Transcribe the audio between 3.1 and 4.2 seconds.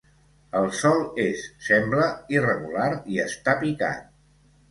i està picat.